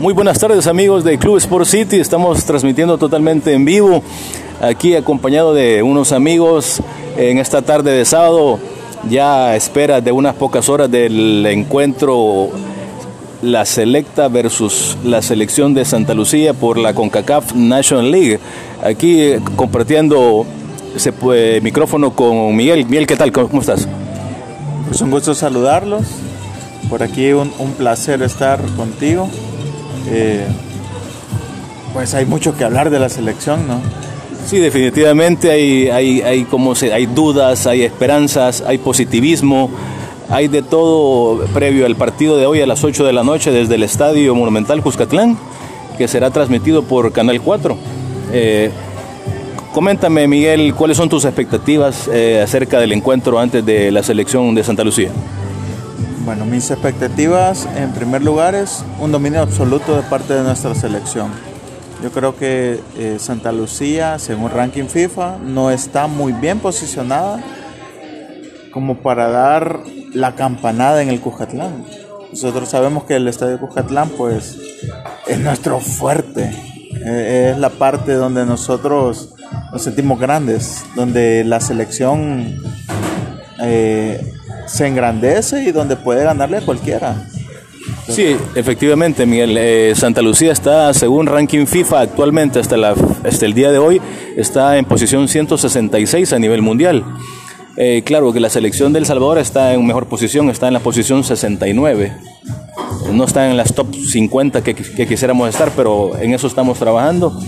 [0.00, 4.02] Muy buenas tardes amigos de Club Sport City, estamos transmitiendo totalmente en vivo,
[4.60, 6.82] aquí acompañado de unos amigos
[7.16, 8.58] en esta tarde de sábado,
[9.08, 12.48] ya a espera de unas pocas horas del encuentro
[13.40, 18.40] la selecta versus la selección de Santa Lucía por la CONCACAF National League.
[18.82, 20.44] Aquí eh, compartiendo
[20.96, 22.84] ese pues, micrófono con Miguel.
[22.86, 23.30] Miguel, ¿qué tal?
[23.30, 23.86] ¿Cómo estás?
[24.88, 26.02] Pues un gusto saludarlos.
[26.88, 29.28] Por aquí un, un placer estar contigo.
[30.08, 30.46] Eh,
[31.92, 33.80] pues hay mucho que hablar de la selección, ¿no?
[34.46, 39.70] Sí, definitivamente hay, hay, hay, como se, hay dudas, hay esperanzas, hay positivismo,
[40.30, 43.74] hay de todo previo al partido de hoy a las 8 de la noche desde
[43.74, 45.36] el Estadio Monumental Cuscatlán,
[45.98, 47.76] que será transmitido por Canal 4.
[48.32, 48.70] Eh,
[49.72, 54.64] coméntame, Miguel, cuáles son tus expectativas eh, acerca del encuentro antes de la selección de
[54.64, 55.10] Santa Lucía.
[56.28, 61.30] Bueno, mis expectativas en primer lugar es un dominio absoluto de parte de nuestra selección.
[62.02, 67.42] Yo creo que eh, Santa Lucía, según ranking FIFA, no está muy bien posicionada
[68.72, 69.80] como para dar
[70.12, 71.86] la campanada en el Cuscatlán.
[72.30, 74.58] Nosotros sabemos que el estadio Cuscatlán pues
[75.26, 76.52] es nuestro fuerte,
[77.06, 79.34] eh, es la parte donde nosotros
[79.72, 82.54] nos sentimos grandes, donde la selección
[83.62, 84.34] eh,
[84.68, 87.26] se engrandece y donde puede ganarle a cualquiera.
[88.08, 89.56] Sí, efectivamente, Miguel.
[89.58, 94.00] Eh, Santa Lucía está, según ranking FIFA, actualmente hasta, la, hasta el día de hoy,
[94.36, 97.04] está en posición 166 a nivel mundial.
[97.76, 101.22] Eh, claro que la selección del Salvador está en mejor posición, está en la posición
[101.22, 102.12] 69.
[103.12, 107.38] No está en las top 50 que, quisiéramos estar, pero en eso estamos trabajando.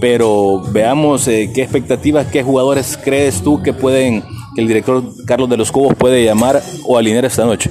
[0.00, 4.24] Pero veamos eh, qué expectativas, qué jugadores crees tú que pueden,
[4.60, 7.70] el director Carlos de los Cobos puede llamar o alinear esta noche.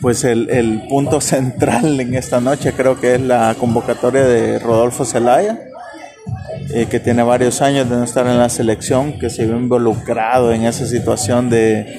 [0.00, 5.04] Pues el, el punto central en esta noche creo que es la convocatoria de Rodolfo
[5.04, 5.58] Zelaya,
[6.70, 10.52] eh, que tiene varios años de no estar en la selección, que se vio involucrado
[10.52, 11.98] en esa situación de,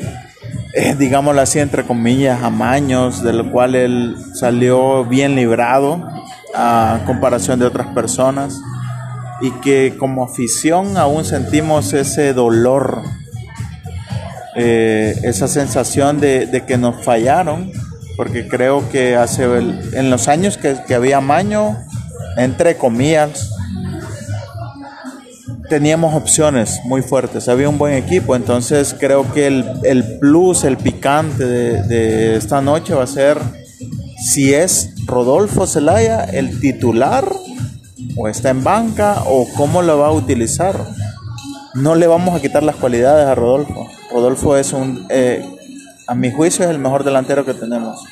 [0.73, 6.07] eh, digámoslo así, entre comillas, amaños, de lo cual él salió bien librado
[6.53, 8.61] a comparación de otras personas
[9.41, 13.03] y que como afición aún sentimos ese dolor,
[14.55, 17.71] eh, esa sensación de, de, que nos fallaron,
[18.17, 21.77] porque creo que hace en los años que, que, había maño,
[22.37, 23.51] entre comillas,
[25.69, 30.77] teníamos opciones muy fuertes, había un buen equipo, entonces creo que el, el plus, el
[30.77, 33.37] picante de, de esta noche va a ser
[34.19, 37.31] si es Rodolfo Zelaya el titular
[38.19, 40.75] o está en banca o cómo lo va a utilizar.
[41.73, 43.87] No le vamos a quitar las cualidades a Rodolfo.
[44.11, 45.45] Rodolfo es un, eh,
[46.05, 48.03] a mi juicio, es el mejor delantero que tenemos.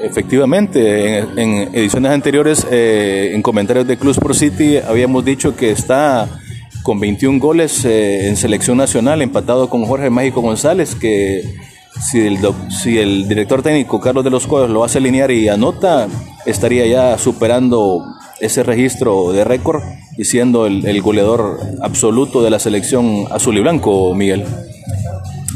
[0.00, 6.26] Efectivamente, en, ediciones anteriores, eh, en comentarios de Club Pro City, habíamos dicho que está
[6.82, 11.42] con 21 goles eh, en selección nacional, empatado con Jorge Mágico González, que
[12.00, 12.38] si el,
[12.70, 16.08] si el director técnico Carlos de los Cuevas lo hace alinear y anota,
[16.46, 18.06] estaría ya superando
[18.40, 19.82] ese registro de récord
[20.16, 24.44] y siendo el, el, goleador absoluto de la selección azul y blanco, Miguel.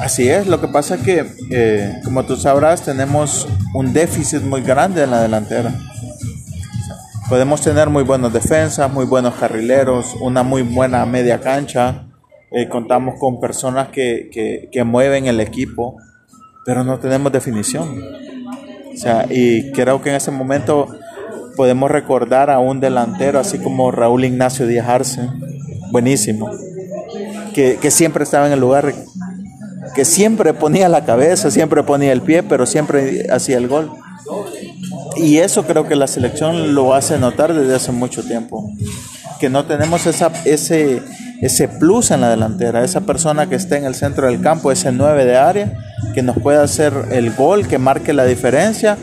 [0.00, 4.60] Así es, lo que pasa es que, eh, como tú sabrás, tenemos un déficit muy
[4.60, 5.72] grande en la delantera.
[7.28, 12.06] Podemos tener muy buenas defensas, muy buenos carrileros, una muy buena media cancha.
[12.50, 15.96] Eh, contamos con personas que, que, que mueven el equipo,
[16.66, 17.98] pero no tenemos definición.
[18.92, 20.88] O sea, y creo que en ese momento
[21.56, 25.28] podemos recordar a un delantero así como Raúl Ignacio Díaz Arce,
[25.90, 26.50] buenísimo,
[27.54, 28.94] que, que, siempre estaba en el lugar,
[29.94, 33.92] que siempre ponía la cabeza, siempre ponía el pie, pero siempre hacía el gol.
[35.16, 38.68] Y eso creo que la selección lo hace notar desde hace mucho tiempo,
[39.38, 41.02] que no tenemos esa, ese,
[41.40, 44.90] ese plus en la delantera, esa persona que esté en el centro del campo, ese
[44.90, 45.72] 9 de área,
[46.14, 48.98] que nos pueda hacer el gol, que marque la diferencia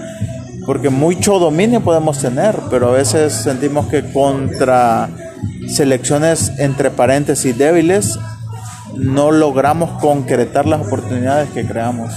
[0.72, 5.10] porque mucho dominio podemos tener, pero a veces sentimos que contra
[5.68, 8.18] selecciones entre paréntesis débiles
[8.96, 12.14] no logramos concretar las oportunidades que creamos.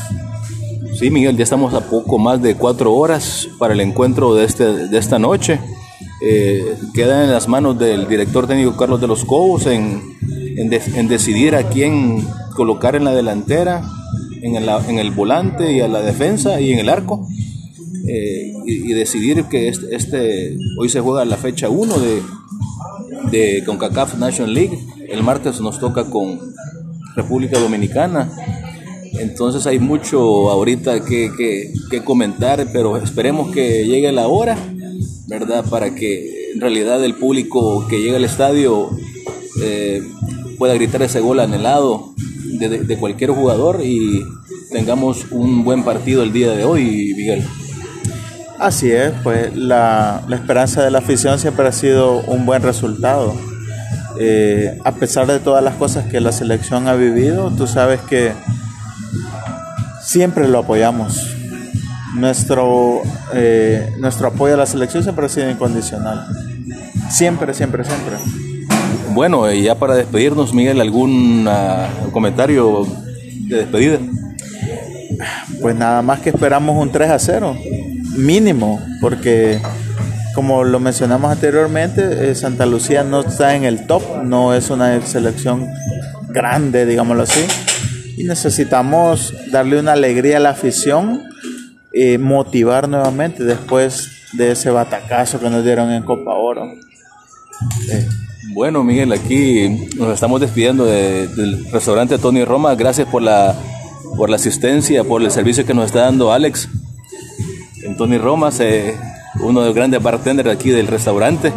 [0.97, 4.87] Sí, Miguel, ya estamos a poco más de cuatro horas para el encuentro de, este,
[4.87, 5.59] de esta noche.
[6.23, 10.00] Eh, queda en las manos del director técnico Carlos de los Cobos en,
[10.57, 12.25] en, de, en decidir a quién
[12.55, 13.83] colocar en la delantera,
[14.43, 17.27] en el, en el volante y a la defensa y en el arco.
[18.06, 22.23] Eh, y, decidir que este, este, hoy se juega la fecha 1 de,
[23.31, 24.79] de CONCACAF National League.
[25.09, 26.39] El martes nos toca con
[27.15, 28.31] República Dominicana
[29.21, 31.31] Entonces hay mucho ahorita que,
[31.91, 34.59] que, comentar, pero esperemos que llegue la hora,
[35.29, 35.65] ¿verdad?
[35.71, 38.91] Para que en realidad el público que llega al estadio
[39.62, 40.03] eh,
[40.59, 42.12] pueda gritar ese gol anhelado
[42.59, 44.21] de, de, cualquier jugador y
[44.73, 47.45] tengamos un buen partido el día de hoy, Miguel.
[48.64, 53.34] Así es, pues la, la esperanza de la afición siempre ha sido un buen resultado.
[54.19, 58.32] Eh, a pesar de todas las cosas que la selección ha vivido, tú sabes que
[60.00, 61.37] siempre lo apoyamos.
[62.14, 63.02] Nuestro,
[63.34, 66.26] eh, nuestro apoyo a la selección siempre ha sido incondicional.
[67.11, 68.16] Siempre, siempre, siempre.
[69.11, 72.87] Bueno, y ya para despedirnos, Miguel, ¿algún ah, comentario
[73.46, 73.99] de despedida?
[75.61, 77.56] Pues nada más que esperamos un 3 a 0,
[78.16, 79.61] mínimo, porque
[80.34, 85.00] como lo mencionamos anteriormente, eh, Santa Lucía no está en el top, no es una
[85.06, 85.69] selección
[86.28, 87.44] grande, digámoslo así,
[88.16, 91.22] y necesitamos darle una alegría a la afición,
[91.94, 96.64] y motivar nuevamente después de ese batacazo que nos dieron en Copa Oro.
[97.88, 98.08] Eh.
[98.52, 102.75] Bueno, Miguel, aquí nos estamos despidiendo del restaurante Tony Roma.
[102.75, 103.55] Gracias por la,
[104.16, 106.69] por la asistencia, por el servicio que nos está dando Alex.
[107.96, 108.94] Tony Roma se
[109.41, 111.52] uno de los grandes bartenders aquí del restaurante.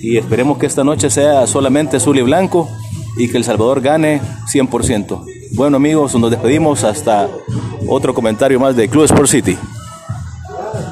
[0.00, 2.68] Y esperemos que esta noche sea solamente azul y blanco
[3.16, 4.20] y que El Salvador gane
[4.52, 5.24] 100%.
[5.52, 7.28] Bueno amigos, nos despedimos hasta
[7.88, 9.56] otro comentario más de Club Sport City.